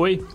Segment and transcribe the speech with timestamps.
[0.00, 0.26] Oi!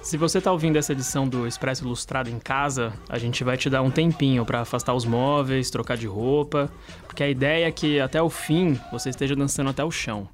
[0.00, 3.68] Se você está ouvindo essa edição do Expresso Ilustrado em casa, a gente vai te
[3.68, 6.72] dar um tempinho para afastar os móveis, trocar de roupa,
[7.06, 10.26] porque a ideia é que até o fim você esteja dançando até o chão.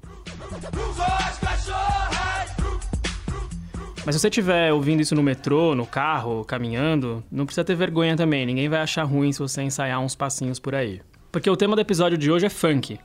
[4.05, 8.15] Mas se você estiver ouvindo isso no metrô, no carro, caminhando, não precisa ter vergonha
[8.15, 11.01] também, ninguém vai achar ruim se você ensaiar uns passinhos por aí.
[11.29, 12.97] Porque o tema do episódio de hoje é funk.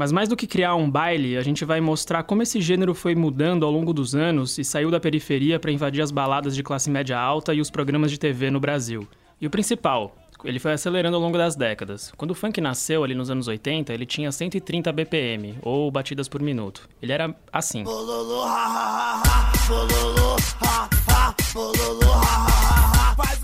[0.00, 3.14] Mas mais do que criar um baile, a gente vai mostrar como esse gênero foi
[3.14, 6.88] mudando ao longo dos anos e saiu da periferia para invadir as baladas de classe
[6.88, 9.06] média alta e os programas de TV no Brasil.
[9.38, 12.14] E o principal, ele foi acelerando ao longo das décadas.
[12.16, 16.40] Quando o funk nasceu ali nos anos 80, ele tinha 130 BPM, ou batidas por
[16.40, 16.88] minuto.
[17.02, 17.84] Ele era assim.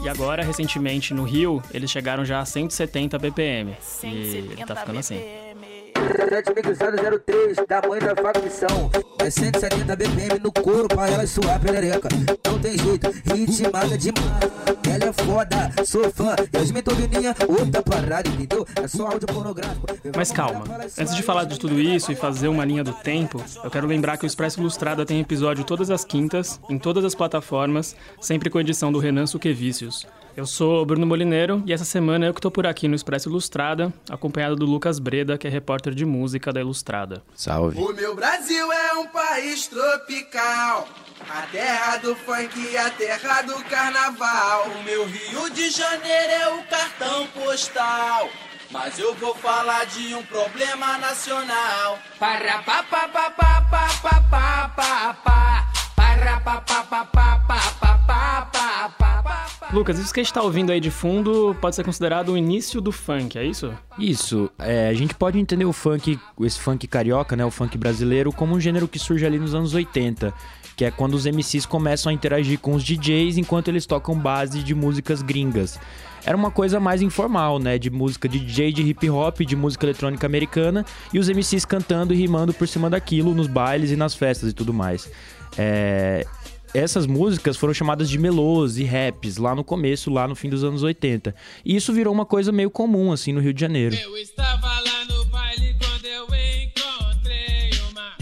[0.03, 3.77] E agora, recentemente, no Rio, eles chegaram já a 170 BPM.
[3.79, 5.21] 170 e tá ficando assim.
[6.07, 8.91] 7 mixado 03, da facção.
[9.19, 12.09] É 170 BPM no couro pra ela suar perereca.
[12.47, 14.57] Não tem jeito, ritmada demais.
[14.89, 16.37] Ela é foda, sou fã.
[16.55, 18.67] Yasmin Turbininha, outra parada, entendeu?
[18.83, 19.87] É só áudio pornográfico.
[20.17, 20.65] Mas calma,
[20.99, 24.17] antes de falar de tudo isso e fazer uma linha do tempo, eu quero lembrar
[24.17, 28.61] que o Expresso Ilustrada tem episódio todas as quintas, em todas as plataformas, sempre com
[28.61, 30.07] edição do Renan Suquevicius.
[30.37, 33.91] Eu sou Bruno Molineiro e essa semana eu que tô por aqui no Expresso Ilustrada,
[34.11, 37.23] acompanhado do Lucas Breda, que é repórter de música da Ilustrada.
[37.35, 37.81] Salve.
[37.81, 40.87] O meu Brasil é um país tropical.
[41.27, 44.69] A terra do funk e a terra do carnaval.
[44.79, 48.29] O meu Rio de Janeiro é o cartão postal.
[48.71, 51.99] Mas eu vou falar de um problema nacional.
[52.19, 55.67] Para pa pa pa pa pa pa pa pa pa.
[55.97, 58.56] Para pa pa pa pa pa pa pa pa pa.
[59.73, 62.81] Lucas, isso que a gente tá ouvindo aí de fundo pode ser considerado o início
[62.81, 63.73] do funk, é isso?
[63.99, 64.49] Isso.
[64.59, 68.55] É, a gente pode entender o funk, esse funk carioca, né, o funk brasileiro, como
[68.55, 70.33] um gênero que surge ali nos anos 80,
[70.77, 74.63] que é quando os MCs começam a interagir com os DJs enquanto eles tocam base
[74.63, 75.81] de músicas gringas.
[76.25, 79.85] Era uma coisa mais informal, né, de música de DJ de hip hop, de música
[79.85, 84.15] eletrônica americana, e os MCs cantando e rimando por cima daquilo nos bailes e nas
[84.15, 85.11] festas e tudo mais.
[85.59, 86.27] É,
[86.77, 90.63] essas músicas foram chamadas de melôs e raps lá no começo, lá no fim dos
[90.63, 91.35] anos 80.
[91.65, 93.97] E isso virou uma coisa meio comum, assim, no Rio de Janeiro.
[93.97, 98.15] Eu estava lá no baile quando eu encontrei uma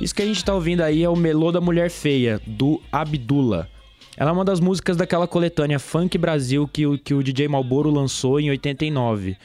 [0.00, 3.68] Isso que a gente tá ouvindo aí é o Melô da Mulher Feia, do Abdullah.
[4.16, 7.90] Ela é uma das músicas daquela coletânea Funk Brasil que o, que o DJ Malboro
[7.90, 9.36] lançou em 89.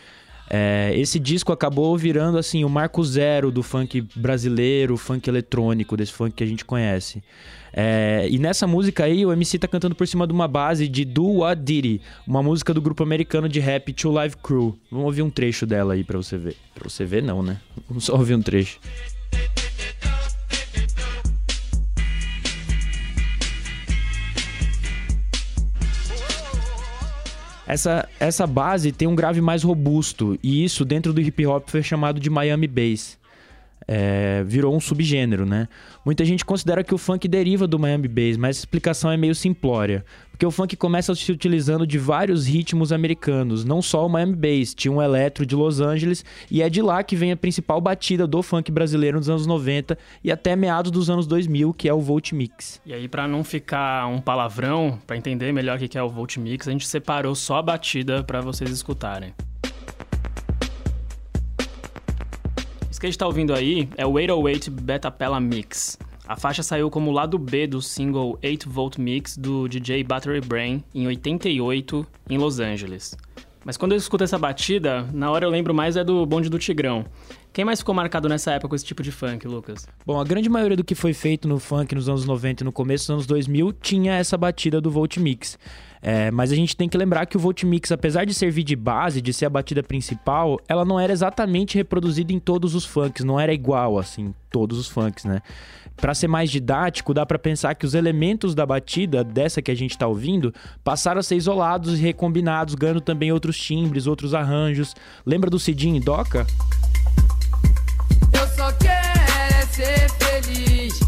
[0.53, 6.11] É, esse disco acabou virando assim o marco zero do funk brasileiro, funk eletrônico, desse
[6.11, 7.23] funk que a gente conhece.
[7.71, 11.05] É, e nessa música aí, o MC tá cantando por cima de uma base de
[11.05, 14.77] Do What Diddy, uma música do grupo americano de rap Two Live Crew.
[14.91, 16.57] Vamos ouvir um trecho dela aí pra você ver.
[16.75, 17.57] Pra você ver, não, né?
[17.87, 18.77] Vamos só ouvir um trecho.
[27.71, 31.81] Essa, essa base tem um grave mais robusto, e isso dentro do hip hop foi
[31.81, 33.17] chamado de Miami Bass.
[33.87, 35.69] É, virou um subgênero, né?
[36.05, 39.33] Muita gente considera que o funk deriva do Miami Bass, mas a explicação é meio
[39.33, 40.03] simplória.
[40.41, 44.73] Porque o funk começa se utilizando de vários ritmos americanos, não só o Miami Bass,
[44.73, 48.25] tinha um eletro de Los Angeles, e é de lá que vem a principal batida
[48.25, 51.99] do funk brasileiro nos anos 90 e até meados dos anos 2000, que é o
[51.99, 52.81] Volt Mix.
[52.83, 56.37] E aí, para não ficar um palavrão, para entender melhor o que é o Volt
[56.37, 59.35] Mix, a gente separou só a batida para vocês escutarem.
[62.89, 65.99] Isso que a gente tá ouvindo aí é o 808 Betapella Mix.
[66.27, 70.83] A faixa saiu como lado B do single 8 Volt Mix do DJ Battery Brain
[70.93, 73.17] em 88 em Los Angeles.
[73.63, 76.57] Mas quando eu escuto essa batida, na hora eu lembro mais é do Bonde do
[76.57, 77.05] Tigrão.
[77.53, 79.87] Quem mais ficou marcado nessa época com esse tipo de funk, Lucas?
[80.05, 82.71] Bom, a grande maioria do que foi feito no funk nos anos 90 e no
[82.71, 85.59] começo dos anos 2000 tinha essa batida do Volt Mix.
[86.01, 88.75] É, mas a gente tem que lembrar que o Volt Mix, apesar de servir de
[88.75, 93.23] base, de ser a batida principal, ela não era exatamente reproduzida em todos os funks,
[93.23, 95.41] não era igual, assim, todos os funks, né?
[95.97, 99.75] Para ser mais didático, dá para pensar que os elementos da batida, dessa que a
[99.75, 100.53] gente está ouvindo,
[100.83, 104.95] passaram a ser isolados e recombinados, ganhando também outros timbres, outros arranjos.
[105.25, 106.47] Lembra do Cidinho e Doca?
[108.33, 109.11] Eu só quero
[109.51, 110.99] é ser feliz,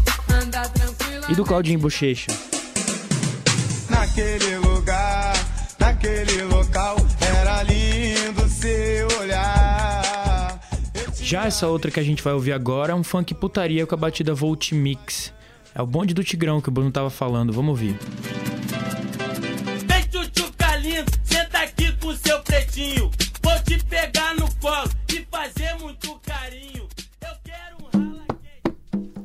[0.42, 1.24] andar tranquilo.
[1.28, 2.30] E do Claudinho Bochecha?
[3.90, 5.34] Naquele lugar,
[5.78, 6.96] naquele local,
[11.24, 13.96] Já essa outra que a gente vai ouvir agora é um funk putaria com a
[13.98, 15.32] batida Volt Mix.
[15.74, 17.98] É o bonde do Tigrão que o Bruno tava falando, vamos ouvir.
[19.86, 23.10] Vem tchutchuca lindo, senta aqui com seu pretinho.
[23.42, 26.86] Vou te pegar no colo e fazer muito carinho.
[27.22, 28.26] Eu quero um rala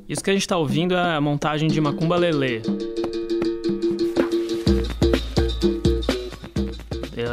[0.08, 2.62] Isso que a gente tá ouvindo é a montagem de Macumba Lele.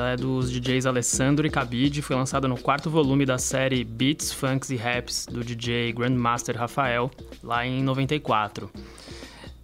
[0.06, 4.30] Ela é dos DJs Alessandro e Cabide, foi lançada no quarto volume da série Beats,
[4.32, 7.10] Funks e Raps do DJ Grandmaster Rafael,
[7.42, 8.70] lá em 94.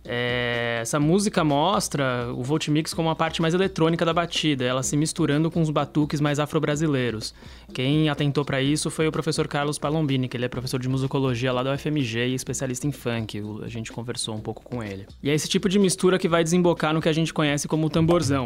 [0.05, 4.97] É, essa música mostra o Voltmix como a parte mais eletrônica da batida, ela se
[4.97, 7.33] misturando com os batuques mais afro-brasileiros.
[7.73, 11.53] Quem atentou para isso foi o professor Carlos Palombini, que ele é professor de musicologia
[11.53, 13.41] lá da UFMG e especialista em funk.
[13.63, 15.07] A gente conversou um pouco com ele.
[15.23, 17.89] E é esse tipo de mistura que vai desembocar no que a gente conhece como
[17.89, 18.43] tamborzão.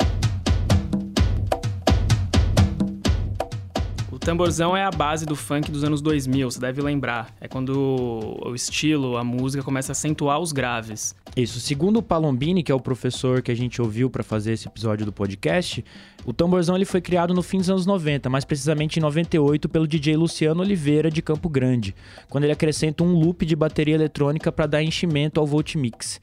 [4.26, 7.32] Tamborzão é a base do funk dos anos 2000, você deve lembrar.
[7.40, 11.14] É quando o estilo, a música começa a acentuar os graves.
[11.36, 14.66] Isso, segundo o Palombini, que é o professor que a gente ouviu para fazer esse
[14.66, 15.84] episódio do podcast,
[16.24, 19.86] o tamborzão ele foi criado no fim dos anos 90, mais precisamente em 98 pelo
[19.86, 21.94] DJ Luciano Oliveira de Campo Grande,
[22.28, 26.20] quando ele acrescenta um loop de bateria eletrônica para dar enchimento ao Voltmix.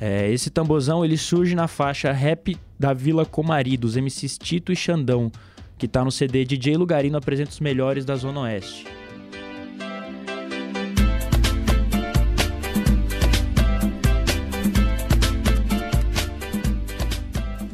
[0.00, 4.76] É, esse tamborzão ele surge na faixa Rap da Vila Comari, dos MCs Tito e
[4.76, 5.30] Xandão,
[5.78, 8.86] que está no CD DJ Lugarino apresenta os melhores da Zona Oeste.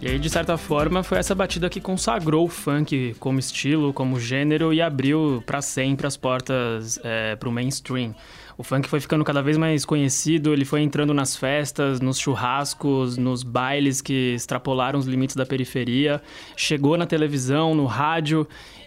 [0.01, 4.19] E aí, de certa forma, foi essa batida que consagrou o funk como estilo, como
[4.19, 8.13] gênero e abriu para sempre as portas é, para o mainstream.
[8.57, 13.17] O funk foi ficando cada vez mais conhecido, ele foi entrando nas festas, nos churrascos,
[13.17, 16.23] nos bailes que extrapolaram os limites da periferia,
[16.57, 18.47] chegou na televisão, no rádio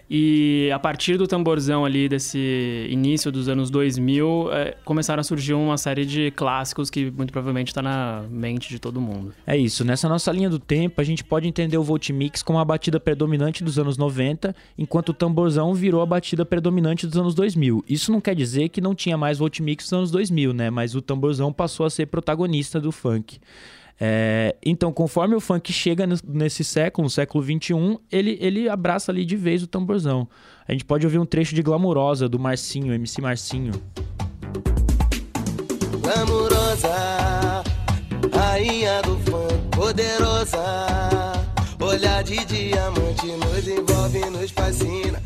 [0.10, 5.54] e a partir do tamborzão ali, desse início dos anos 2000, é, começaram a surgir
[5.54, 9.34] uma série de clássicos que muito provavelmente está na mente de todo mundo.
[9.48, 12.66] É isso, nessa nossa linha do tempo, a gente pode entender o Voltmix como a
[12.66, 17.84] batida predominante dos anos 90, enquanto o tamborzão virou a batida predominante dos anos 2000.
[17.90, 20.70] Isso não quer dizer que não tinha mais Voltmix nos anos 2000, né?
[20.70, 23.40] Mas o tamborzão passou a ser protagonista do funk.
[24.00, 29.26] É, então, conforme o funk chega nesse século, no século XXI, ele, ele abraça ali
[29.26, 30.28] de vez o tamborzão.
[30.68, 33.72] A gente pode ouvir um trecho de Glamurosa do Marcinho, MC Marcinho.
[36.02, 37.64] Glamurosa,
[38.34, 40.62] rainha do funk, poderosa.
[41.80, 45.22] Olhar de diamante nos envolve, nos fascina.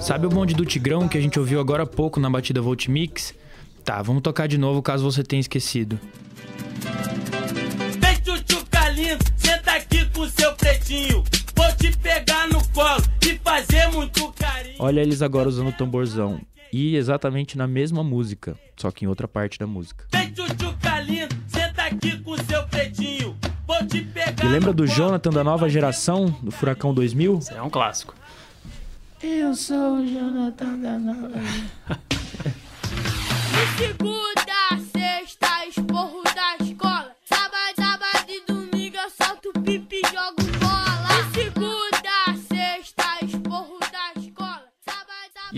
[0.00, 3.34] Sabe o bonde do Tigrão que a gente ouviu agora há pouco na batida Voltmix?
[3.84, 5.98] Tá, vamos tocar de novo caso você tenha esquecido.
[8.00, 11.24] Vem, tchutchuca lindo, senta aqui com seu pretinho.
[11.54, 14.76] Vou te pegar no colo e fazer muito carinho.
[14.78, 16.40] Olha eles agora usando o tamborzão.
[16.72, 20.04] E exatamente na mesma música, só que em outra parte da música.
[20.12, 23.36] Vem, tchutchuca lindo, senta aqui com seu pretinho.
[23.66, 27.40] Vou te pegar E lembra no do colo Jonathan da nova geração, do Furacão 2000?
[27.52, 28.14] É um clássico.
[29.22, 31.28] Eu sou o Jonathan da nova
[33.50, 34.27] De segunda,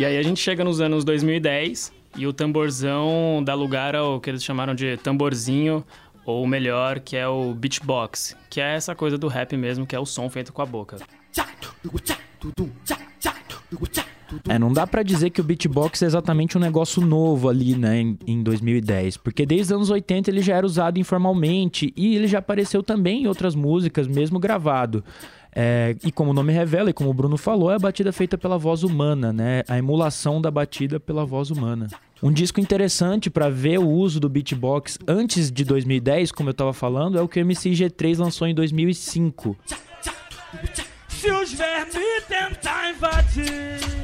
[0.01, 4.31] E aí a gente chega nos anos 2010 e o tamborzão dá lugar ao que
[4.31, 5.85] eles chamaram de tamborzinho,
[6.25, 10.01] ou melhor, que é o beatbox, que é essa coisa do rap mesmo, que é
[10.01, 10.97] o som feito com a boca.
[14.49, 18.01] É, não dá pra dizer que o beatbox é exatamente um negócio novo ali, né,
[18.01, 22.27] em, em 2010, porque desde os anos 80 ele já era usado informalmente e ele
[22.27, 25.05] já apareceu também em outras músicas, mesmo gravado.
[25.55, 28.39] É, e como o nome revela, e como o Bruno falou, é a batida feita
[28.39, 29.63] pela voz humana, né?
[29.69, 31.89] A emulação da batida pela voz humana.
[32.23, 36.73] Um disco interessante pra ver o uso do beatbox antes de 2010, como eu tava
[36.73, 39.57] falando, é o que o MC G3 lançou em 2005.
[41.09, 44.00] Se os vermes tentar invadir.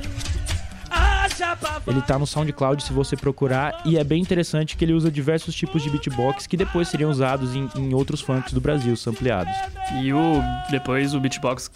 [1.86, 5.54] Ele tá no SoundCloud se você procurar e é bem interessante que ele usa diversos
[5.54, 9.54] tipos de beatbox que depois seriam usados em, em outros funks do Brasil, sampleados.
[10.02, 10.40] E o
[10.70, 11.70] depois o beatbox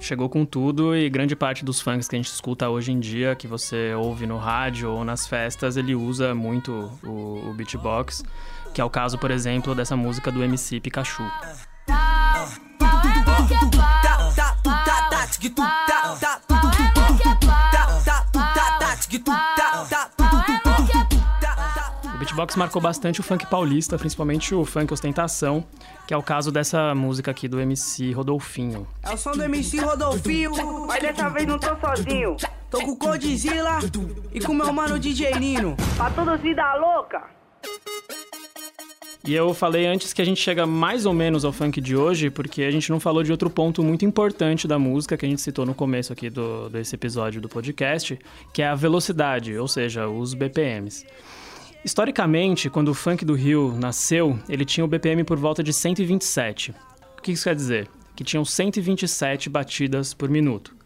[0.00, 3.34] chegou com tudo e grande parte dos funks que a gente escuta hoje em dia,
[3.36, 8.24] que você ouve no rádio ou nas festas, ele usa muito o, o beatbox,
[8.74, 11.22] que é o caso, por exemplo, dessa música do MC Pikachu.
[11.22, 12.46] É tá,
[12.78, 12.96] tá,
[14.34, 15.89] tá, tá, tá, tá,
[22.40, 25.62] O beatbox marcou bastante o funk paulista, principalmente o funk ostentação,
[26.06, 28.86] que é o caso dessa música aqui do MC Rodolfinho.
[29.02, 30.52] É o som do MC Rodolfinho,
[30.86, 32.36] mas dessa vez não tô sozinho.
[32.70, 33.78] Tô com o Condzilla
[34.32, 35.76] e com meu mano DJ Nino.
[35.98, 37.28] Pra todos vida louca.
[39.22, 42.30] E eu falei antes que a gente chega mais ou menos ao funk de hoje,
[42.30, 45.42] porque a gente não falou de outro ponto muito importante da música que a gente
[45.42, 48.18] citou no começo aqui do, desse episódio do podcast,
[48.50, 51.04] que é a velocidade, ou seja, os BPMs.
[51.82, 56.74] Historicamente, quando o funk do Rio nasceu, ele tinha o BPM por volta de 127.
[57.16, 57.88] O que isso quer dizer?
[58.14, 60.76] Que tinham 127 batidas por minuto.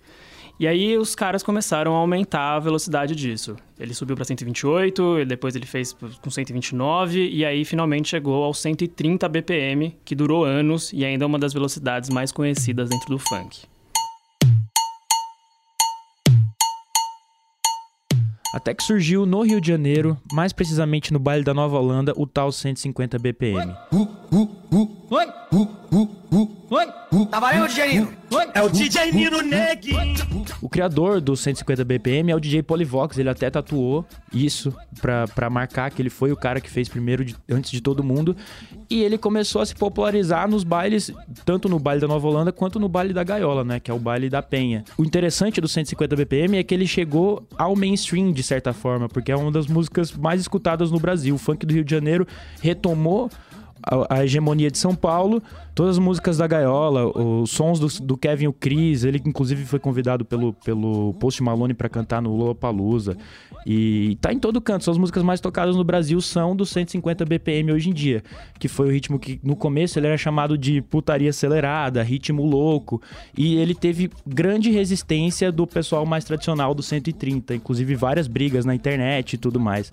[0.59, 3.57] E aí os caras começaram a aumentar a velocidade disso.
[3.77, 9.29] Ele subiu para 128, depois ele fez com 129 e aí finalmente chegou aos 130
[9.29, 13.63] BPM, que durou anos e ainda é uma das velocidades mais conhecidas dentro do funk.
[18.55, 22.25] Até que surgiu no Rio de Janeiro, mais precisamente no baile da Nova Holanda, o
[22.25, 23.75] tal 150 BPM.
[25.11, 25.27] Oi?
[26.71, 26.87] Oi?
[27.33, 28.13] Tá valendo, DJ Nino?
[28.31, 28.47] Oi?
[28.55, 30.44] É o DJ Nino Neguinho.
[30.65, 34.03] O criador do 150 BPM é o DJ Polivox, ele até tatuou
[34.33, 34.75] isso
[35.37, 38.35] pra marcar que ele foi o cara que fez primeiro de- antes de todo mundo.
[38.89, 41.13] E ele começou a se popularizar nos bailes,
[41.45, 43.79] tanto no baile da Nova Holanda quanto no baile da Gaiola, né?
[43.79, 44.85] Que é o baile da Penha.
[44.97, 49.31] O interessante do 150 BPM é que ele chegou ao mainstream, de certa forma, porque
[49.31, 51.35] é uma das músicas mais escutadas no Brasil.
[51.35, 52.27] O funk do Rio de Janeiro
[52.63, 53.31] retomou
[53.87, 55.43] a, a hegemonia de São Paulo,
[55.75, 59.79] todas as músicas da Gaiola, os sons do, do Kevin o Cris, ele inclusive foi
[59.79, 63.17] convidado pelo, pelo Post Malone para cantar no Lollapalooza.
[63.67, 67.25] E tá em todo canto, são as músicas mais tocadas no Brasil são dos 150
[67.25, 68.23] BPM hoje em dia,
[68.59, 73.01] que foi o ritmo que no começo ele era chamado de putaria acelerada, ritmo louco,
[73.37, 78.75] e ele teve grande resistência do pessoal mais tradicional do 130, inclusive várias brigas na
[78.75, 79.91] internet e tudo mais.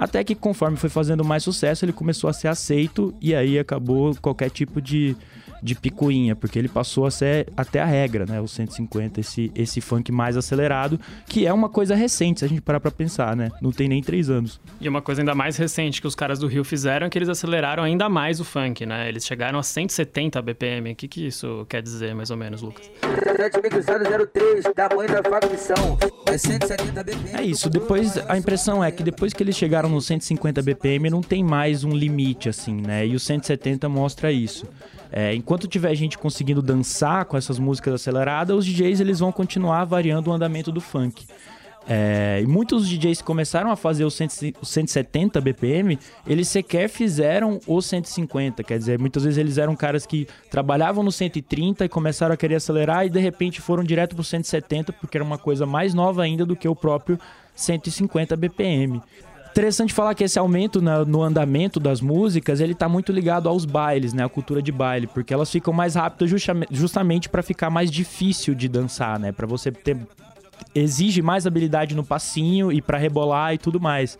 [0.00, 4.16] Até que conforme foi fazendo mais sucesso, ele começou a ser aceito e aí acabou
[4.16, 5.14] qualquer tipo de,
[5.62, 8.40] de picuinha, porque ele passou a ser até a regra, né?
[8.40, 12.60] O 150, esse, esse funk mais acelerado, que é uma coisa recente, se a gente
[12.60, 13.50] parar pra pensar, né?
[13.60, 14.60] Não tem nem três anos.
[14.80, 17.28] E uma coisa ainda mais recente que os caras do Rio fizeram é que eles
[17.28, 19.08] aceleraram ainda mais o funk, né?
[19.08, 20.92] Eles chegaram a 170 BPM.
[20.92, 22.90] O que, que isso quer dizer, mais ou menos, Lucas?
[23.00, 25.98] 7303, tamanho da facção.
[26.26, 27.36] É 170 BPM.
[27.36, 31.20] É isso, depois a impressão é que depois que eles chegaram no 150 BPM não
[31.20, 33.06] tem mais um limite assim, né?
[33.06, 34.66] E o 170 mostra isso.
[35.12, 39.84] É, enquanto tiver gente conseguindo dançar com essas músicas aceleradas, os DJs eles vão continuar
[39.84, 41.26] variando o andamento do funk.
[41.88, 44.28] É, e muitos DJs que começaram a fazer o 100
[44.60, 48.62] o 170 BPM, eles sequer fizeram o 150.
[48.62, 52.56] Quer dizer, muitas vezes eles eram caras que trabalhavam no 130 e começaram a querer
[52.56, 56.44] acelerar e de repente foram direto pro 170 porque era uma coisa mais nova ainda
[56.46, 57.18] do que o próprio
[57.56, 59.02] 150 BPM.
[59.50, 63.64] Interessante falar que esse aumento na- no andamento das músicas, ele tá muito ligado aos
[63.64, 64.24] bailes, né?
[64.24, 68.54] A cultura de baile, porque elas ficam mais rápidas justame- justamente para ficar mais difícil
[68.54, 69.32] de dançar, né?
[69.32, 69.96] Para você ter
[70.74, 74.18] exige mais habilidade no passinho e pra rebolar e tudo mais.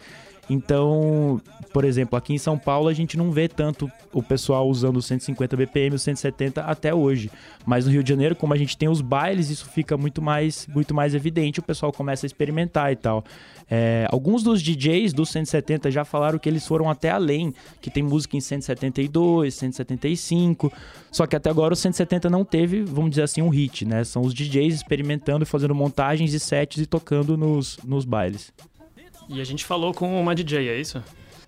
[0.51, 1.41] Então,
[1.73, 5.03] por exemplo, aqui em São Paulo a gente não vê tanto o pessoal usando o
[5.03, 7.31] 150 BPM, o 170 até hoje.
[7.65, 10.67] Mas no Rio de Janeiro, como a gente tem os bailes, isso fica muito mais,
[10.67, 11.61] muito mais evidente.
[11.61, 13.25] O pessoal começa a experimentar e tal.
[13.71, 18.03] É, alguns dos DJs do 170 já falaram que eles foram até além, que tem
[18.03, 20.73] música em 172, 175.
[21.13, 24.03] Só que até agora o 170 não teve, vamos dizer assim, um hit, né?
[24.03, 28.53] São os DJs experimentando fazendo montagens e sets e tocando nos, nos bailes.
[29.33, 31.03] E a gente falou com uma DJ, é isso?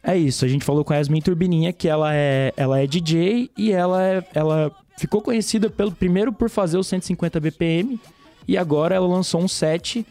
[0.05, 3.51] É isso, a gente falou com a Yasmin Turbininha que ela é, ela é DJ
[3.57, 8.01] e ela, é, ela ficou conhecida pelo primeiro por fazer o 150 BPM
[8.47, 10.07] e agora ela lançou um set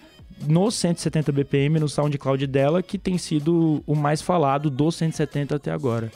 [0.48, 5.72] no 170 BPM no SoundCloud dela que tem sido o mais falado do 170 até
[5.72, 6.12] agora.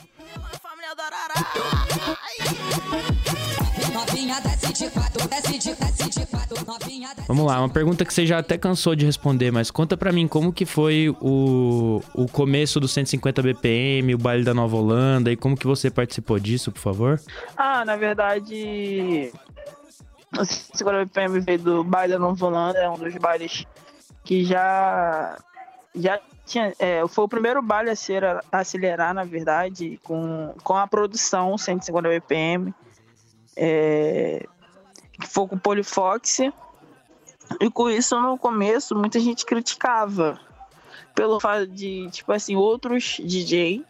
[7.26, 10.28] Vamos lá, uma pergunta que você já até cansou de responder, mas conta pra mim
[10.28, 15.36] como que foi o, o começo do 150 BPM, o baile da Nova Holanda e
[15.36, 17.20] como que você participou disso, por favor?
[17.56, 19.32] Ah, na verdade,
[20.38, 23.66] o 50 BPM veio do baile da Nova Holanda, é um dos bailes
[24.24, 25.38] que já
[25.94, 30.74] já tinha, é, foi o primeiro baile a ser a acelerar, na verdade, com, com
[30.74, 32.72] a produção 150 BPM,
[33.56, 34.46] é,
[35.24, 36.40] foi com o Polifox.
[37.60, 40.40] E com isso, no começo, muita gente criticava
[41.14, 43.84] pelo fato de, tipo assim, outros DJ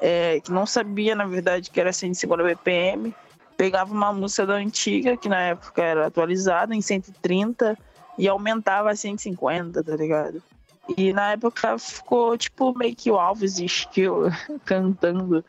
[0.00, 3.14] é, que não sabia, na verdade, que era 150 BPM,
[3.56, 7.76] pegava uma música da antiga, que na época era atualizada, em 130,
[8.18, 10.42] e aumentava a 150, tá ligado?
[10.96, 14.30] E na época ficou, tipo, meio que o Alves e Skill
[14.64, 15.44] cantando.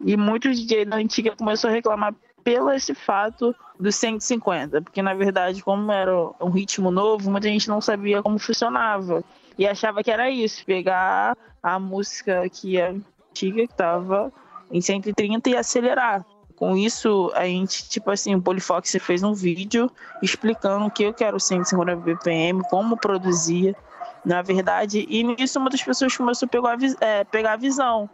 [0.00, 2.14] E muitos DJ da antiga começou a reclamar
[2.48, 7.68] pelo esse fato do 150, porque na verdade, como era um ritmo novo, muita gente
[7.68, 9.22] não sabia como funcionava.
[9.58, 12.94] E achava que era isso, pegar a música que é
[13.30, 14.32] antiga, que tava
[14.72, 16.24] em 130 e acelerar.
[16.56, 19.90] Com isso, a gente, tipo assim, o Polifox fez um vídeo
[20.22, 23.76] explicando o que eu quero 150 BPM, como produzia.
[24.24, 25.06] na verdade.
[25.06, 28.08] E nisso muitas pessoas começaram a pegar a, é, pegar a visão.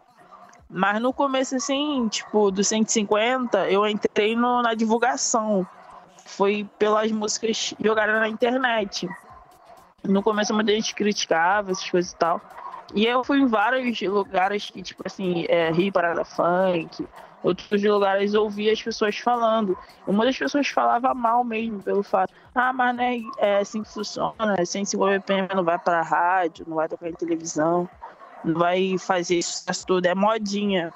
[0.69, 5.67] Mas no começo, assim, tipo, do 150, eu entrei no- na divulgação.
[6.25, 9.09] Foi pelas músicas jogadas na internet.
[10.03, 12.41] No começo muita gente criticava essas coisas e tal.
[12.95, 17.07] E eu fui em vários lugares que, tipo assim, é, Rio Parada Funk,
[17.43, 19.77] outros lugares ouvia as pessoas falando.
[20.07, 23.89] E muitas pessoas falavam mal mesmo pelo fato, ah, mas não é, é assim que
[23.93, 27.89] funciona, é 150 BPM não vai pra rádio, não vai tocar em televisão,
[28.45, 30.93] vai fazer isso tudo, é modinha.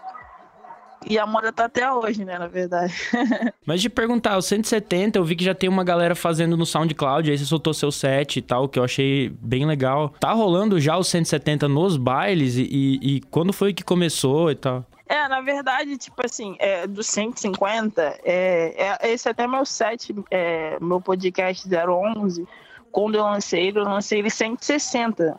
[1.09, 2.93] E a moda tá até hoje, né, na verdade.
[3.65, 7.31] Mas de perguntar, o 170 eu vi que já tem uma galera fazendo no SoundCloud,
[7.31, 10.13] aí você soltou seu set e tal, que eu achei bem legal.
[10.19, 14.57] Tá rolando já o 170 nos bailes e, e- e quando foi que começou e
[14.57, 14.85] tal?
[15.09, 20.77] É, na verdade, tipo assim, é, do 150, é, é, esse até meu set, é,
[20.81, 22.47] meu podcast 011,
[22.91, 25.39] quando eu lancei ele, eu lancei ele 160.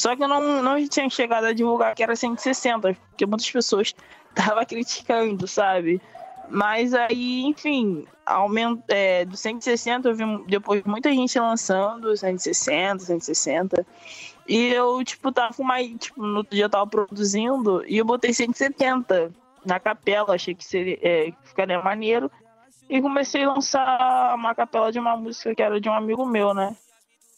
[0.00, 3.94] Só que eu não, não tinha chegado a divulgar que era 160, porque muitas pessoas
[4.34, 6.00] estavam criticando, sabe?
[6.48, 13.86] Mas aí, enfim, aumento, é, do 160 eu vi depois muita gente lançando 160, 160.
[14.48, 15.94] E eu, tipo, tava com mais.
[15.98, 19.30] Tipo, no outro dia eu tava produzindo e eu botei 170
[19.66, 22.30] na capela, achei que seria, é, ficaria maneiro.
[22.88, 26.54] E comecei a lançar uma capela de uma música que era de um amigo meu,
[26.54, 26.74] né?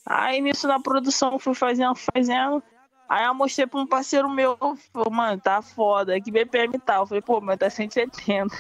[0.05, 2.63] Aí nisso na produção fui fazendo, fazendo.
[3.09, 4.57] Aí eu mostrei pra um parceiro meu,
[4.93, 6.97] falou, mano, tá foda, que BPM tá.
[6.97, 8.55] Eu falei, pô, mas tá 170.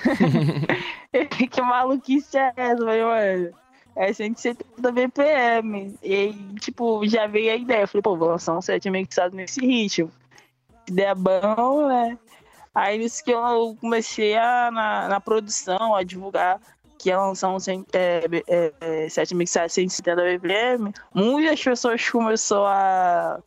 [1.12, 2.82] Ele, que maluquice é essa?
[2.82, 3.54] Eu falei, mano,
[3.96, 5.99] é 170 BPM.
[6.02, 7.82] E aí, tipo, já veio a ideia.
[7.82, 10.12] Eu falei, pô, vou lançar um set mixado nesse ritmo.
[10.87, 12.18] Se der bom, né?
[12.75, 16.61] Aí nisso que eu comecei a, na, na produção, a divulgar
[17.02, 20.93] que ia lançar um cem- é, é, é, set mixado 170 BPM.
[21.12, 23.38] Muitas pessoas começaram a.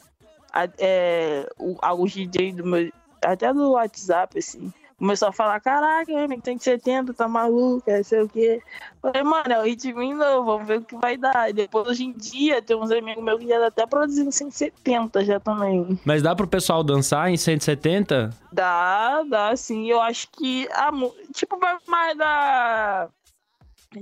[0.54, 1.50] a é,
[1.82, 2.92] alguns DJ do meu.
[3.24, 4.72] Até do WhatsApp, assim.
[4.98, 8.62] Começou a falar, caraca, homem, tem 70, tá maluco, é sei o quê.
[9.02, 11.50] Falei, mano, é o ritmo novo, vamos ver o que vai dar.
[11.50, 15.26] E depois, hoje em dia, tem uns amigos meus que já tá até produzindo 170
[15.26, 16.00] já também.
[16.06, 18.30] Mas dá pro pessoal dançar em 170?
[18.54, 19.86] Dá, dá, sim.
[19.90, 20.90] Eu acho que, a,
[21.34, 23.10] tipo, vai mais da...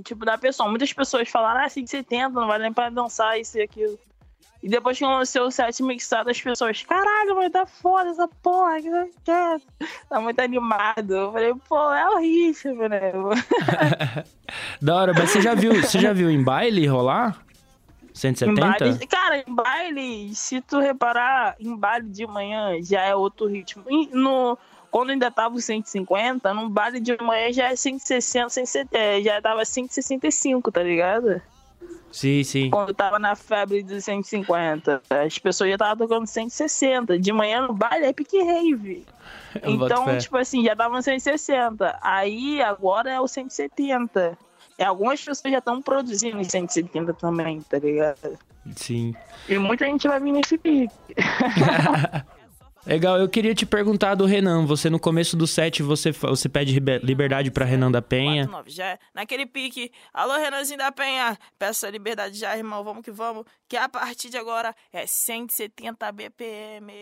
[0.02, 0.68] Tipo, da pessoa.
[0.68, 3.98] Muitas pessoas falaram, ah, 170, não vai nem pra dançar isso e aquilo.
[4.64, 8.80] E depois que lancei o set mixado, as pessoas, caralho, mas tá foda essa porra,
[8.80, 9.60] que não quer.
[10.08, 11.14] Tá muito animado.
[11.14, 13.12] Eu falei, pô, é o ritmo, né?
[14.80, 17.44] Da hora, mas você já viu, você já viu em baile rolar?
[18.10, 18.60] Em 170?
[18.60, 23.84] baile, cara, em baile, se tu reparar, em baile de manhã já é outro ritmo.
[24.12, 24.56] No,
[24.94, 29.42] quando ainda tava o 150, no baile de manhã já é 160, 170, é, já
[29.42, 31.42] tava 165, tá ligado?
[32.12, 32.70] Sim, sim.
[32.70, 37.18] Quando tava na febre dos 150, as pessoas já estavam tocando 160.
[37.18, 39.04] De manhã no baile é pique rave.
[39.60, 41.98] Eu Então, tipo assim, já tava no 160.
[42.00, 44.38] Aí agora é o 170.
[44.78, 48.38] E algumas pessoas já estão produzindo em 170 também, tá ligado?
[48.76, 49.12] Sim.
[49.48, 50.94] E muita gente vai vir nesse pique.
[52.86, 54.66] Legal, eu queria te perguntar do Renan.
[54.66, 58.46] Você no começo do set, você, você pede liberdade pra Renan da Penha.
[58.46, 59.90] 9, já é naquele pique.
[60.12, 63.44] Alô, Renanzinho da Penha, peço a liberdade já, irmão, vamos que vamos.
[63.66, 66.92] Que a partir de agora é 170 BPM.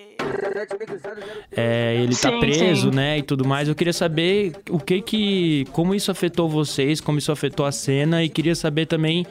[1.51, 2.97] É, ele tá Sim, preso, sim.
[2.97, 3.69] né, e tudo mais.
[3.69, 5.65] Eu queria saber o que que...
[5.73, 8.23] Como isso afetou vocês, como isso afetou a cena.
[8.23, 9.27] E queria saber também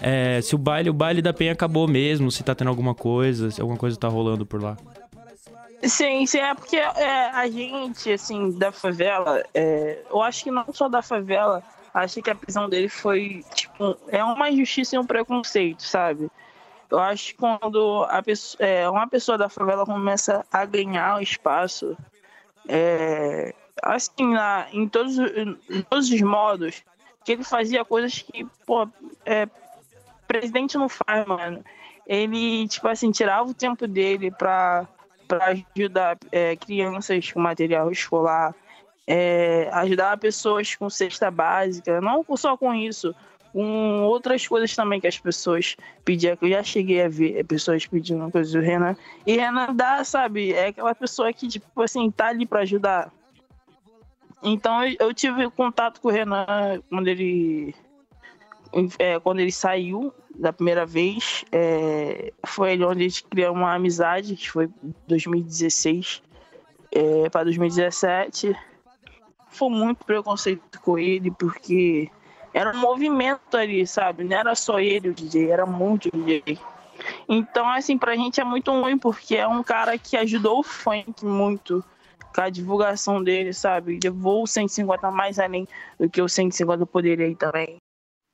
[0.00, 3.50] é, se o baile, o baile da Penha acabou mesmo, se tá tendo alguma coisa,
[3.50, 4.76] se alguma coisa tá rolando por lá.
[5.82, 10.64] Sim, sim, é porque é, a gente, assim, da favela, é, eu acho que não
[10.72, 11.62] só da favela,
[11.92, 16.30] acho que a prisão dele foi, tipo, é uma injustiça e um preconceito, sabe?
[16.90, 21.96] Eu acho que quando a pessoa, é, uma pessoa da favela começa a ganhar espaço,
[22.68, 26.82] é, assim, na, em, todos, em todos os modos,
[27.24, 28.88] que ele fazia coisas que, pô,
[29.24, 29.48] é,
[30.26, 31.64] presidente não faz, mano.
[32.06, 34.86] Ele, tipo assim, tirava o tempo dele pra,
[35.26, 38.54] pra ajudar é, crianças com material escolar,
[39.06, 43.14] é, ajudar pessoas com cesta básica, não só com isso,
[43.52, 47.86] com outras coisas também que as pessoas pediam, que eu já cheguei a ver pessoas
[47.86, 48.96] pedindo coisas do Renan.
[49.26, 53.10] E Renan dá, sabe, é aquela pessoa que, tipo assim, tá ali pra ajudar.
[54.42, 57.74] Então eu tive contato com o Renan quando ele
[58.98, 64.36] é, quando ele saiu da primeira vez, é, foi onde a gente criou uma amizade,
[64.36, 64.68] que foi
[65.06, 66.22] 2016
[66.92, 68.54] é, para 2017.
[69.48, 72.10] Foi muito preconceito com ele, porque
[72.52, 74.24] era um movimento ali, sabe?
[74.24, 76.58] Não era só ele o DJ, era muito DJ.
[77.28, 81.24] Então, assim, pra gente é muito ruim, porque é um cara que ajudou o funk
[81.24, 81.84] muito
[82.34, 83.98] com a divulgação dele, sabe?
[84.02, 85.66] Levou o 150 mais além
[85.98, 87.78] do que o 150 poderia ir também.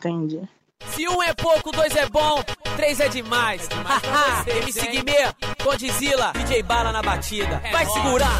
[0.04, 0.48] Entende?
[0.86, 2.42] Se um é pouco, dois é bom,
[2.74, 3.68] três é demais.
[3.68, 7.62] Haha, MC Guimê, Condzilla, DJ Bala na batida.
[7.70, 8.36] Vai segurar!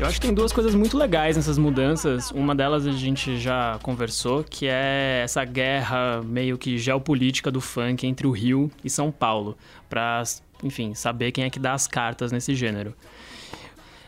[0.00, 2.30] Eu acho que tem duas coisas muito legais nessas mudanças.
[2.30, 8.06] Uma delas a gente já conversou, que é essa guerra meio que geopolítica do funk
[8.06, 9.54] entre o Rio e São Paulo,
[9.86, 10.22] para,
[10.64, 12.94] enfim, saber quem é que dá as cartas nesse gênero.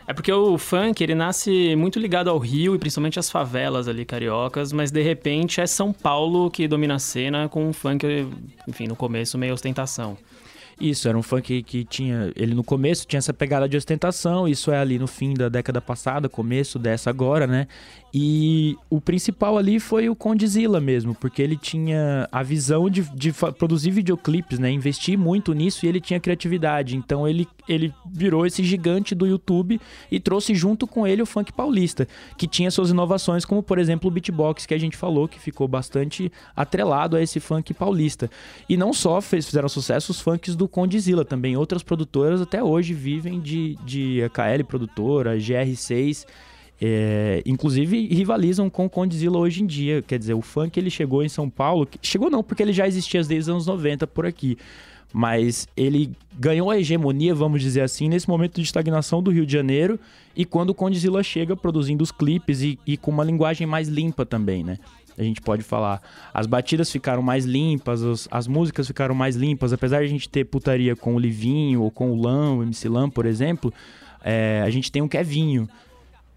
[0.05, 4.03] É porque o funk, ele nasce muito ligado ao Rio e principalmente às favelas ali
[4.03, 8.05] cariocas, mas de repente é São Paulo que domina a cena com um funk,
[8.67, 10.17] enfim, no começo meio ostentação.
[10.79, 12.31] Isso, era um funk que tinha.
[12.35, 15.81] Ele no começo tinha essa pegada de ostentação, isso é ali no fim da década
[15.81, 17.67] passada, começo dessa agora, né?
[18.15, 23.33] E o principal ali foi o Condzilla mesmo, porque ele tinha a visão de, de
[23.57, 24.69] produzir videoclipes, né?
[24.69, 26.95] Investir muito nisso e ele tinha criatividade.
[26.95, 29.81] Então ele, ele virou esse gigante do YouTube
[30.11, 32.07] e trouxe junto com ele o funk paulista,
[32.37, 35.67] que tinha suas inovações, como por exemplo o beatbox que a gente falou, que ficou
[35.67, 38.29] bastante atrelado a esse funk paulista.
[38.69, 42.93] E não só fez, fizeram sucesso os funks do Condzilla, também outras produtoras até hoje
[42.93, 46.25] vivem de, de KL produtora, GR6
[46.85, 50.01] é, inclusive rivalizam com o Condzilla hoje em dia.
[50.01, 51.87] Quer dizer, o funk ele chegou em São Paulo.
[52.01, 54.57] Chegou não, porque ele já existia desde os anos 90 por aqui.
[55.13, 59.53] Mas ele ganhou a hegemonia, vamos dizer assim, nesse momento de estagnação do Rio de
[59.53, 59.97] Janeiro
[60.35, 64.25] e quando o Condzilla chega produzindo os clipes e, e com uma linguagem mais limpa
[64.25, 64.79] também, né?
[65.17, 66.01] A gente pode falar.
[66.33, 69.73] As batidas ficaram mais limpas, as, as músicas ficaram mais limpas.
[69.73, 72.89] Apesar de a gente ter putaria com o Livinho ou com o Lã, o MC
[72.89, 73.73] Lã, por exemplo,
[74.23, 75.67] é, a gente tem um Kevinho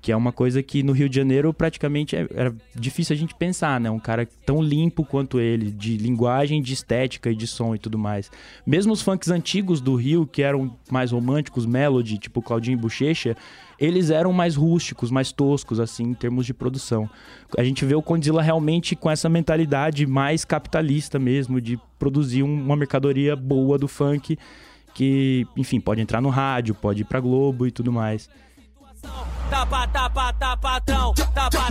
[0.06, 3.34] que é uma coisa que no Rio de Janeiro praticamente é, era difícil a gente
[3.34, 3.90] pensar, né?
[3.90, 7.98] Um cara tão limpo quanto ele, de linguagem, de estética e de som e tudo
[7.98, 8.30] mais.
[8.64, 13.36] Mesmo os funks antigos do Rio, que eram mais românticos, melody, tipo Claudinho e Bochecha,
[13.80, 17.10] eles eram mais rústicos, mais toscos, assim, em termos de produção.
[17.58, 22.76] A gente vê o Condzilla realmente com essa mentalidade mais capitalista mesmo, de produzir uma
[22.76, 24.38] mercadoria boa do funk,
[24.94, 28.30] que, enfim, pode entrar no rádio, pode ir pra Globo e tudo mais.
[29.50, 31.62] Tapa, tapa, tapa, tapa,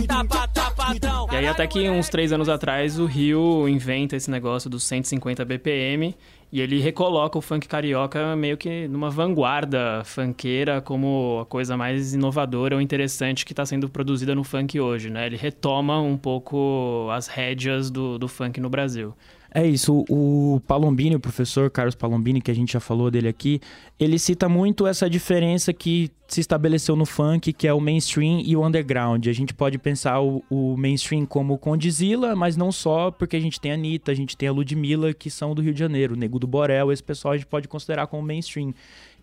[1.32, 5.44] E aí até que uns três anos atrás o Rio inventa esse negócio dos 150
[5.44, 6.14] BPM
[6.50, 12.14] e ele recoloca o funk carioca meio que numa vanguarda funkeira como a coisa mais
[12.14, 15.26] inovadora ou interessante que está sendo produzida no funk hoje, né?
[15.26, 19.14] Ele retoma um pouco as rédeas do, do funk no Brasil.
[19.58, 23.58] É isso, o Palombini, o professor Carlos Palombini, que a gente já falou dele aqui,
[23.98, 28.54] ele cita muito essa diferença que se estabeleceu no funk, que é o mainstream e
[28.54, 29.26] o underground.
[29.26, 33.58] A gente pode pensar o, o mainstream como Condzilla, mas não só, porque a gente
[33.58, 36.18] tem a Anitta, a gente tem a Ludmilla, que são do Rio de Janeiro, o
[36.18, 38.74] Nego do Borel, esse pessoal a gente pode considerar como mainstream.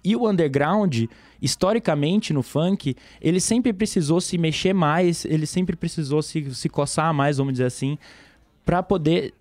[0.04, 1.04] E o underground,
[1.40, 7.14] historicamente no funk, ele sempre precisou se mexer mais, ele sempre precisou se, se coçar
[7.14, 8.00] mais, vamos dizer assim,
[8.66, 9.32] para poder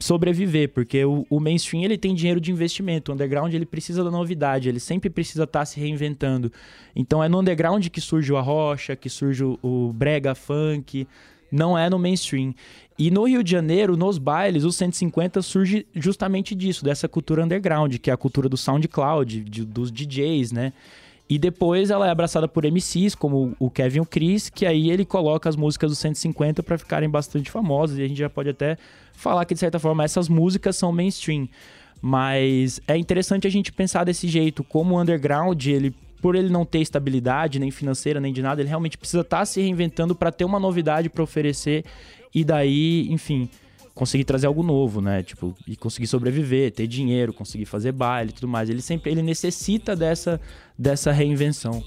[0.00, 4.10] sobreviver, porque o, o, mainstream ele tem dinheiro de investimento, o underground ele precisa da
[4.10, 6.52] novidade, ele sempre precisa estar tá se reinventando.
[6.94, 11.06] Então é no underground que surge o arrocha, que surge o, o brega funk,
[11.50, 12.54] não é no mainstream.
[12.98, 17.96] E no Rio de Janeiro, nos bailes, os 150 surge justamente disso, dessa cultura underground,
[17.98, 20.72] que é a cultura do SoundCloud, de, dos DJs, né?
[21.28, 24.90] E depois ela é abraçada por MCs, como o Kevin e o Chris, que aí
[24.90, 27.98] ele coloca as músicas dos 150 para ficarem bastante famosas.
[27.98, 28.76] E a gente já pode até
[29.14, 31.48] falar que, de certa forma, essas músicas são mainstream.
[32.00, 36.64] Mas é interessante a gente pensar desse jeito, como o underground, ele por ele não
[36.64, 40.32] ter estabilidade nem financeira nem de nada, ele realmente precisa estar tá se reinventando para
[40.32, 41.84] ter uma novidade para oferecer
[42.34, 43.46] e daí, enfim,
[43.94, 45.22] conseguir trazer algo novo, né?
[45.22, 48.68] Tipo, e conseguir sobreviver, ter dinheiro, conseguir fazer baile e tudo mais.
[48.68, 50.40] Ele sempre ele necessita dessa,
[50.78, 51.82] dessa reinvenção.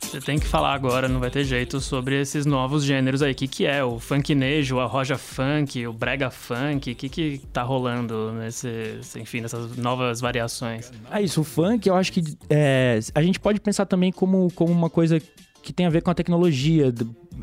[0.00, 3.32] Você tem que falar agora, não vai ter jeito, sobre esses novos gêneros aí.
[3.32, 6.92] O que, que é o funknejo, a roja funk, o brega funk?
[6.92, 10.92] O que, que tá rolando nesse, enfim, nessas novas variações?
[11.10, 14.72] É isso, o funk eu acho que é, a gente pode pensar também como, como
[14.72, 15.20] uma coisa
[15.64, 16.92] que tem a ver com a tecnologia,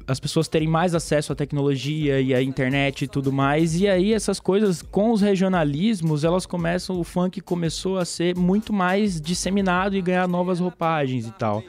[0.07, 3.75] as pessoas terem mais acesso à tecnologia e à internet e tudo mais.
[3.75, 8.71] E aí essas coisas com os regionalismos, elas começam, o funk começou a ser muito
[8.71, 11.63] mais disseminado e ganhar novas roupagens e tal.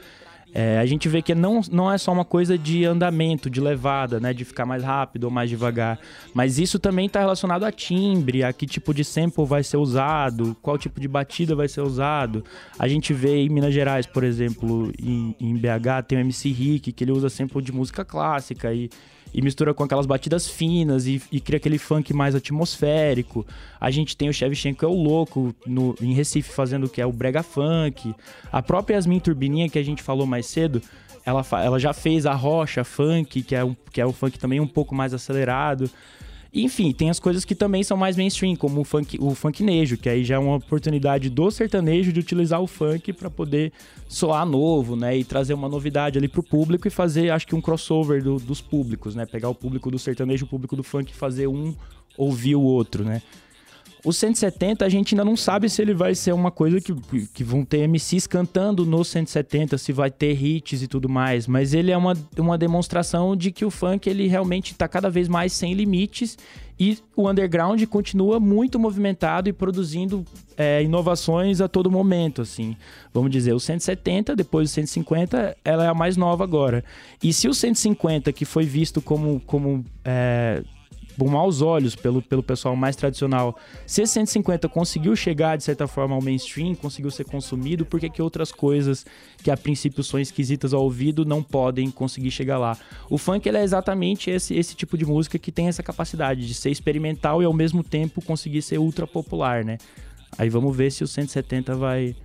[0.53, 4.19] É, a gente vê que não, não é só uma coisa de andamento, de levada,
[4.19, 4.33] né?
[4.33, 5.99] De ficar mais rápido ou mais devagar.
[6.33, 10.55] Mas isso também está relacionado a timbre, a que tipo de sample vai ser usado,
[10.61, 12.43] qual tipo de batida vai ser usado.
[12.77, 16.91] A gente vê em Minas Gerais, por exemplo, em, em BH, tem o MC Rick,
[16.91, 18.89] que ele usa sample de música clássica e
[19.33, 23.45] e mistura com aquelas batidas finas e, e, cria aquele funk mais atmosférico.
[23.79, 27.01] A gente tem o Shevchenko, que é o louco, no, em Recife, fazendo o que
[27.01, 28.13] é o brega funk.
[28.51, 30.81] A própria Yasmin Turbininha, que a gente falou mais cedo,
[31.25, 34.59] ela, ela já fez a rocha funk, que é, um, que é o funk também
[34.59, 35.89] um pouco mais acelerado.
[36.55, 40.07] Enfim, tem as coisas que também são mais mainstream, como o funk, o funknejo, que
[40.07, 43.73] aí já é uma oportunidade do sertanejo de utilizar o funk para poder
[44.07, 45.17] soar novo, né?
[45.17, 48.61] E trazer uma novidade ali pro público e fazer, acho que um crossover do, dos
[48.61, 49.25] públicos, né?
[49.25, 51.73] Pegar o público do sertanejo, o público do funk e fazer um
[52.15, 53.23] ouvir o outro, né?
[54.05, 56.93] O 170 a gente ainda não sabe se ele vai ser uma coisa que,
[57.27, 61.73] que vão ter MCs cantando no 170, se vai ter hits e tudo mais, mas
[61.73, 65.53] ele é uma, uma demonstração de que o funk ele realmente está cada vez mais
[65.53, 66.37] sem limites
[66.77, 70.25] e o underground continua muito movimentado e produzindo
[70.57, 72.75] é, inovações a todo momento, assim.
[73.13, 76.83] Vamos dizer, o 170, depois o 150, ela é a mais nova agora.
[77.23, 80.61] E se o 150, que foi visto como, como é,
[81.17, 83.57] bom maus olhos pelo, pelo pessoal mais tradicional.
[83.85, 88.21] Se 150 conseguiu chegar, de certa forma, ao mainstream, conseguiu ser consumido, por que, que
[88.21, 89.05] outras coisas
[89.43, 92.77] que a princípio são esquisitas ao ouvido não podem conseguir chegar lá?
[93.09, 96.69] O funk é exatamente esse, esse tipo de música que tem essa capacidade de ser
[96.69, 99.77] experimental e ao mesmo tempo conseguir ser ultra popular, né?
[100.37, 102.15] Aí vamos ver se o 170 vai,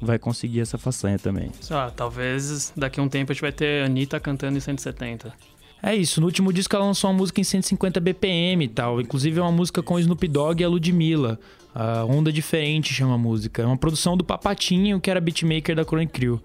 [0.00, 1.50] vai conseguir essa façanha também.
[1.60, 5.32] Só, talvez daqui a um tempo a gente vai ter Anitta cantando em 170.
[5.82, 9.00] É isso, no último disco ela lançou uma música em 150 BPM e tal.
[9.00, 11.38] Inclusive é uma música com Snoop Dogg e a Ludmilla.
[11.74, 13.62] A Onda Diferente chama a música.
[13.62, 16.40] É uma produção do Papatinho, que era beatmaker da Chronic Crew.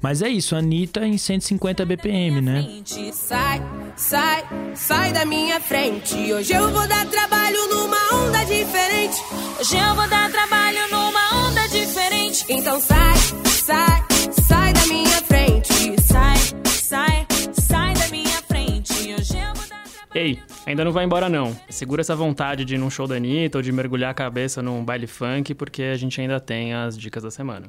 [0.00, 2.64] Mas é isso, Anitta em 150 BPM, né?
[3.12, 3.60] Sai,
[3.96, 6.14] sai, sai da minha frente.
[6.32, 9.16] Hoje eu vou dar trabalho numa onda diferente.
[9.58, 12.44] Hoje eu vou dar trabalho numa onda diferente.
[12.48, 14.04] Então sai, sai,
[14.40, 16.00] sai da minha frente.
[16.00, 16.36] Sai,
[16.66, 17.27] sai
[20.14, 21.54] Ei, ainda não vai embora não.
[21.68, 24.82] Segura essa vontade de ir num show da Anitta ou de mergulhar a cabeça num
[24.84, 27.68] baile funk, porque a gente ainda tem as dicas da semana.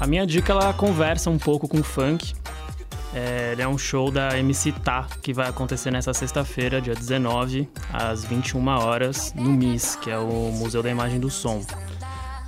[0.00, 2.34] A minha dica ela conversa um pouco com o funk.
[3.14, 7.68] É, ele é um show da MC Tá, que vai acontecer nessa sexta-feira, dia 19,
[7.92, 11.64] às 21 horas, no MIS, que é o Museu da Imagem do Som.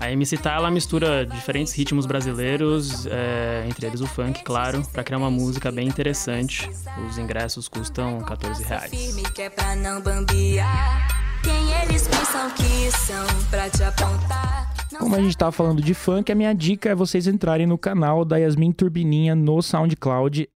[0.00, 5.02] A MC Tá ela mistura diferentes ritmos brasileiros, é, entre eles o funk, claro, para
[5.02, 6.68] criar uma música bem interessante.
[7.08, 8.90] Os ingressos custam 14 reais.
[10.58, 11.16] é.
[11.42, 14.75] Quem eles pensam que são pra te apontar?
[14.98, 18.24] Como a gente tava falando de funk, a minha dica é vocês entrarem no canal
[18.24, 20.48] da Yasmin Turbininha no SoundCloud.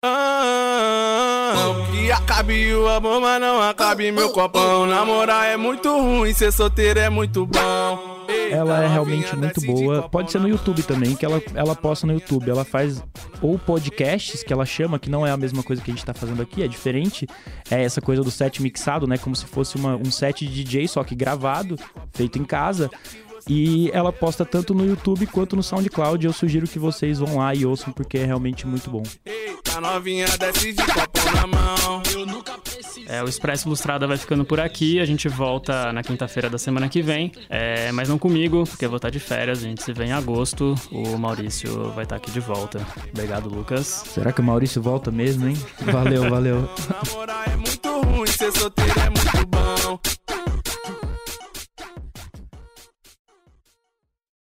[1.92, 4.86] Que acabe o amor, mas não acabe meu copão.
[4.86, 8.20] Namorar é muito ruim, ser solteiro é muito bom.
[8.52, 10.08] Ela é realmente muito boa.
[10.08, 12.50] Pode ser no YouTube também, que ela, ela posta no YouTube.
[12.50, 13.04] Ela faz
[13.42, 16.14] ou podcasts, que ela chama, que não é a mesma coisa que a gente tá
[16.14, 17.28] fazendo aqui, é diferente.
[17.70, 19.18] É essa coisa do set mixado, né?
[19.18, 21.76] Como se fosse uma, um set de DJ, só que gravado,
[22.14, 22.90] feito em casa.
[23.50, 26.24] E ela posta tanto no YouTube quanto no SoundCloud.
[26.24, 29.02] Eu sugiro que vocês vão lá e ouçam, porque é realmente muito bom.
[33.08, 35.00] É, o Expresso Ilustrada vai ficando por aqui.
[35.00, 37.32] A gente volta na quinta-feira da semana que vem.
[37.50, 39.60] É, mas não comigo, porque eu vou estar de férias.
[39.60, 40.76] A gente se vê em agosto.
[40.92, 42.86] O Maurício vai estar aqui de volta.
[43.12, 44.04] Obrigado, Lucas.
[44.14, 45.58] Será que o Maurício volta mesmo, hein?
[45.92, 46.70] Valeu, valeu.
[47.04, 50.00] Namorar é muito ruim, ser solteiro é muito bom.